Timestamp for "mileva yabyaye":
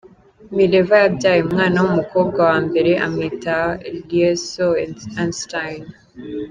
0.55-1.39